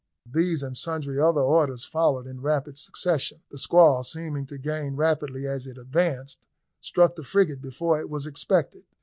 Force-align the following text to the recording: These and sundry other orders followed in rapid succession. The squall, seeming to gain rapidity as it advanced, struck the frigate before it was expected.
These 0.25 0.63
and 0.63 0.75
sundry 0.75 1.19
other 1.19 1.41
orders 1.41 1.83
followed 1.85 2.25
in 2.25 2.41
rapid 2.41 2.75
succession. 2.75 3.43
The 3.51 3.59
squall, 3.59 4.03
seeming 4.03 4.47
to 4.47 4.57
gain 4.57 4.95
rapidity 4.95 5.45
as 5.45 5.67
it 5.67 5.77
advanced, 5.77 6.47
struck 6.79 7.15
the 7.15 7.23
frigate 7.23 7.61
before 7.61 7.99
it 7.99 8.09
was 8.09 8.25
expected. 8.25 8.83